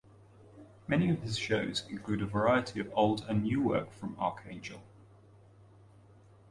[0.87, 4.81] Many of his shows include a variety of old and new work from Arcangel.